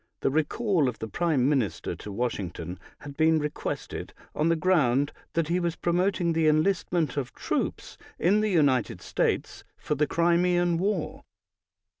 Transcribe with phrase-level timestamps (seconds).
[0.21, 5.11] 56) the recall of the British minister to Washington had been requested, on the ground
[5.33, 10.79] that he was promoting the enlistment of troops in the United Slates for the Crimean
[10.79, 11.23] War.